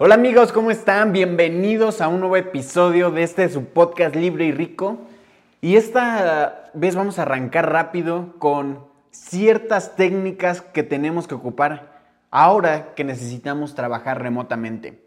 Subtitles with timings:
[0.00, 1.12] Hola amigos, ¿cómo están?
[1.12, 4.98] Bienvenidos a un nuevo episodio de este su podcast Libre y Rico.
[5.60, 8.80] Y esta vez vamos a arrancar rápido con
[9.12, 12.02] ciertas técnicas que tenemos que ocupar
[12.32, 15.00] ahora que necesitamos trabajar remotamente.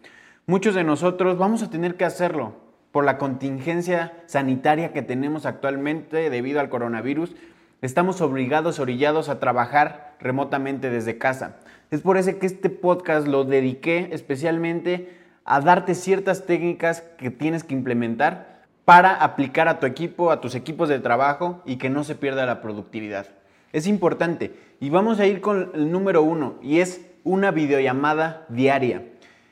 [0.45, 2.53] Muchos de nosotros vamos a tener que hacerlo
[2.93, 7.35] por la contingencia sanitaria que tenemos actualmente debido al coronavirus.
[7.81, 11.57] Estamos obligados, orillados a trabajar remotamente desde casa.
[11.91, 15.15] Es por eso que este podcast lo dediqué especialmente
[15.45, 20.55] a darte ciertas técnicas que tienes que implementar para aplicar a tu equipo, a tus
[20.55, 23.27] equipos de trabajo y que no se pierda la productividad.
[23.73, 24.53] Es importante.
[24.79, 29.03] Y vamos a ir con el número uno y es una videollamada diaria.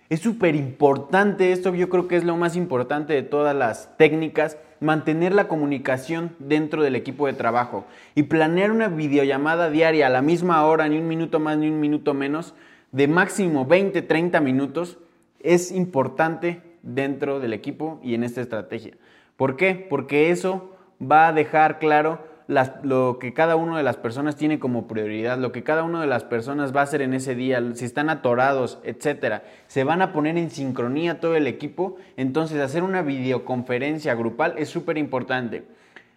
[0.07, 4.57] Es súper importante, esto yo creo que es lo más importante de todas las técnicas,
[4.79, 10.21] mantener la comunicación dentro del equipo de trabajo y planear una videollamada diaria a la
[10.21, 12.53] misma hora, ni un minuto más ni un minuto menos,
[12.91, 14.99] de máximo 20, 30 minutos,
[15.39, 18.93] es importante dentro del equipo y en esta estrategia.
[19.37, 19.87] ¿Por qué?
[19.89, 24.87] Porque eso va a dejar claro lo que cada una de las personas tiene como
[24.87, 27.85] prioridad, lo que cada una de las personas va a hacer en ese día, si
[27.85, 33.01] están atorados, etcétera, se van a poner en sincronía todo el equipo, entonces hacer una
[33.01, 35.63] videoconferencia grupal es súper importante.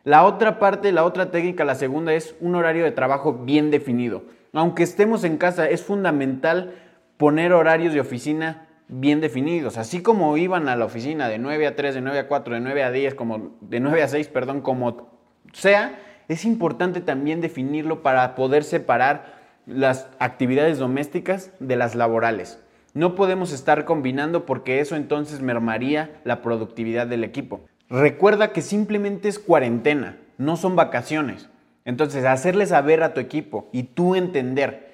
[0.04, 4.24] La otra parte, la otra técnica, la segunda es un horario de trabajo bien definido.
[4.52, 6.74] Aunque estemos en casa, es fundamental
[7.16, 11.76] poner horarios de oficina bien definidos, así como iban a la oficina de 9 a
[11.76, 14.62] 3, de 9 a 4, de 9 a 10, como de 9 a 6, perdón,
[14.62, 15.10] como
[15.52, 15.98] sea,
[16.28, 22.62] es importante también definirlo para poder separar las actividades domésticas de las laborales.
[22.94, 27.60] No podemos estar combinando porque eso entonces mermaría la productividad del equipo.
[27.90, 31.48] Recuerda que simplemente es cuarentena, no son vacaciones.
[31.84, 34.92] Entonces, hacerle saber a tu equipo y tú entender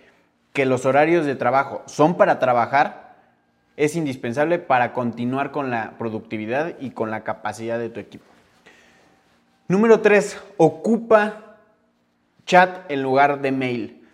[0.52, 3.16] que los horarios de trabajo son para trabajar
[3.76, 8.24] es indispensable para continuar con la productividad y con la capacidad de tu equipo.
[9.66, 10.38] Número 3.
[10.58, 11.56] Ocupa
[12.44, 14.06] chat en lugar de mail.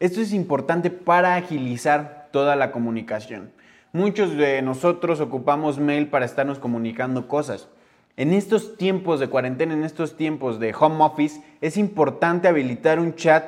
[0.00, 3.52] Esto es importante para agilizar toda la comunicación.
[3.92, 7.68] Muchos de nosotros ocupamos mail para estarnos comunicando cosas.
[8.16, 13.14] En estos tiempos de cuarentena, en estos tiempos de home office, es importante habilitar un
[13.14, 13.44] chat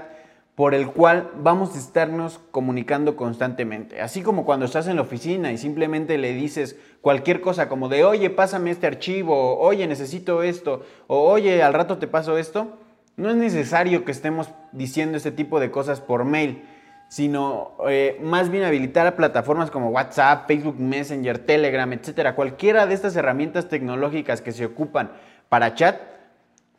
[0.56, 4.00] por el cual vamos a estarnos comunicando constantemente.
[4.00, 8.04] Así como cuando estás en la oficina y simplemente le dices cualquier cosa como de,
[8.04, 12.78] oye, pásame este archivo, oye, necesito esto, o oye, al rato te paso esto,
[13.16, 16.64] no es necesario que estemos diciendo este tipo de cosas por mail,
[17.10, 22.34] sino eh, más bien habilitar a plataformas como WhatsApp, Facebook Messenger, Telegram, etcétera.
[22.34, 25.12] Cualquiera de estas herramientas tecnológicas que se ocupan
[25.50, 26.00] para chat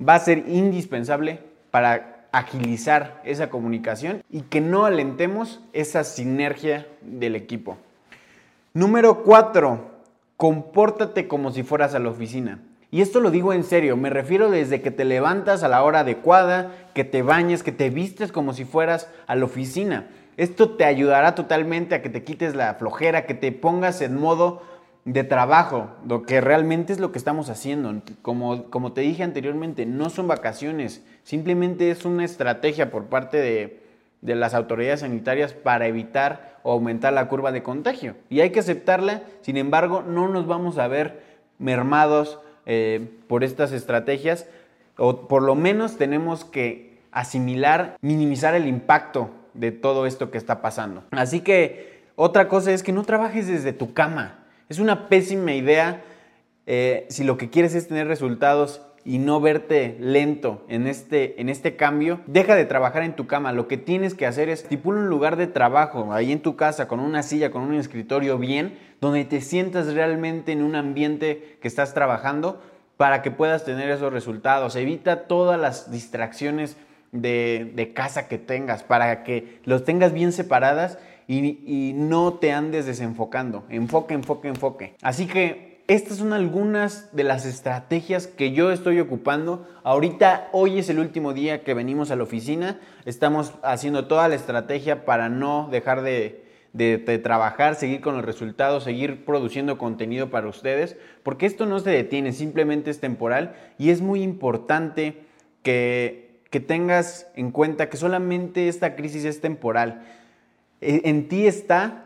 [0.01, 7.35] va a ser indispensable para agilizar esa comunicación y que no alentemos esa sinergia del
[7.35, 7.77] equipo.
[8.73, 9.97] Número 4.
[10.35, 12.59] Compórtate como si fueras a la oficina.
[12.91, 16.01] Y esto lo digo en serio, me refiero desde que te levantas a la hora
[16.01, 20.07] adecuada, que te bañes, que te vistes como si fueras a la oficina.
[20.37, 24.61] Esto te ayudará totalmente a que te quites la flojera, que te pongas en modo
[25.07, 28.01] de trabajo, lo que realmente es lo que estamos haciendo.
[28.21, 33.79] Como, como te dije anteriormente, no son vacaciones, simplemente es una estrategia por parte de,
[34.21, 38.15] de las autoridades sanitarias para evitar o aumentar la curva de contagio.
[38.29, 41.21] Y hay que aceptarla, sin embargo, no nos vamos a ver
[41.57, 44.45] mermados eh, por estas estrategias,
[44.97, 50.61] o por lo menos tenemos que asimilar, minimizar el impacto de todo esto que está
[50.61, 51.05] pasando.
[51.11, 54.43] Así que otra cosa es que no trabajes desde tu cama.
[54.69, 56.01] Es una pésima idea
[56.65, 61.47] eh, si lo que quieres es tener resultados y no verte lento en este, en
[61.47, 63.53] este cambio, deja de trabajar en tu cama.
[63.53, 66.89] Lo que tienes que hacer es estipula un lugar de trabajo ahí en tu casa,
[66.89, 71.69] con una silla, con un escritorio bien, donde te sientas realmente en un ambiente que
[71.69, 72.61] estás trabajando
[72.97, 74.75] para que puedas tener esos resultados.
[74.75, 76.75] Evita todas las distracciones
[77.13, 82.85] de, de casa que tengas, para que los tengas bien separadas y, no te andes
[82.85, 83.65] desenfocando.
[83.69, 84.95] Enfoque, enfoque, enfoque.
[85.01, 89.67] Así que estas son algunas de las estrategias que yo estoy ocupando.
[89.83, 92.79] Ahorita, hoy es el último día que venimos a la oficina.
[93.05, 98.83] Estamos haciendo toda la estrategia para no dejar de, de, trabajar, seguir con los resultados,
[98.83, 104.01] seguir produciendo contenido para ustedes, porque esto no se detiene, simplemente es temporal y es
[104.01, 105.23] muy importante
[105.63, 110.03] que, que tengas en cuenta que solamente esta crisis es temporal.
[110.81, 112.05] En ti está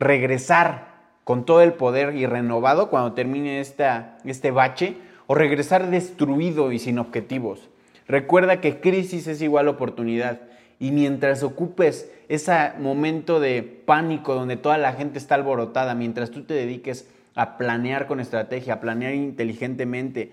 [0.00, 0.88] regresar
[1.24, 4.96] con todo el poder y renovado cuando termine esta, este bache
[5.26, 7.68] o regresar destruido y sin objetivos.
[8.06, 10.40] Recuerda que crisis es igual oportunidad
[10.80, 16.44] Y mientras ocupes ese momento de pánico donde toda la gente está alborotada, mientras tú
[16.44, 20.32] te dediques a planear con estrategia, a planear inteligentemente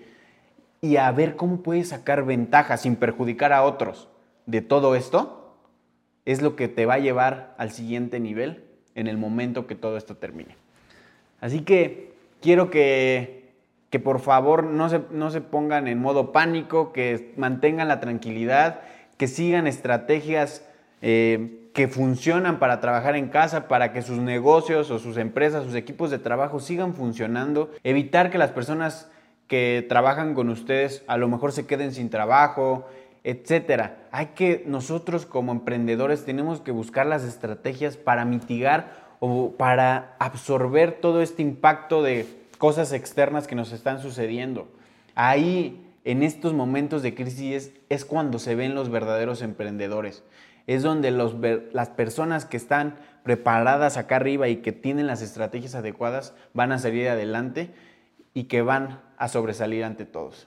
[0.80, 4.08] y a ver cómo puedes sacar ventaja sin perjudicar a otros
[4.46, 5.35] de todo esto,
[6.26, 8.64] es lo que te va a llevar al siguiente nivel
[8.94, 10.56] en el momento que todo esto termine.
[11.40, 12.12] Así que
[12.42, 13.52] quiero que,
[13.90, 18.80] que por favor no se, no se pongan en modo pánico, que mantengan la tranquilidad,
[19.16, 20.66] que sigan estrategias
[21.02, 25.74] eh, que funcionan para trabajar en casa, para que sus negocios o sus empresas, sus
[25.74, 29.10] equipos de trabajo sigan funcionando, evitar que las personas
[29.46, 32.88] que trabajan con ustedes a lo mejor se queden sin trabajo,
[33.26, 34.06] etcétera.
[34.12, 41.00] Hay que nosotros como emprendedores tenemos que buscar las estrategias para mitigar o para absorber
[41.00, 42.24] todo este impacto de
[42.58, 44.68] cosas externas que nos están sucediendo.
[45.16, 50.22] Ahí, en estos momentos de crisis, es, cuando se ven los verdaderos emprendedores.
[50.68, 52.94] Es donde las personas que están
[53.24, 57.70] preparadas acá arriba y que tienen las estrategias adecuadas van a salir adelante
[58.34, 60.46] y que van a sobresalir ante todos.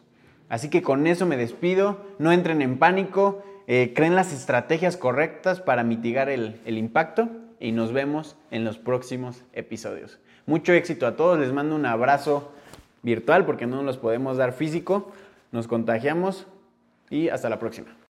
[0.50, 5.62] Así que con eso me despido, no entren en pánico, eh, creen las estrategias correctas
[5.62, 7.30] para mitigar el, el impacto.
[7.60, 10.20] Y nos vemos en los próximos episodios.
[10.46, 12.52] Mucho éxito a todos, les mando un abrazo
[13.04, 15.12] virtual porque no nos los podemos dar físico,
[15.52, 16.48] nos contagiamos
[17.10, 18.00] y hasta la próxima.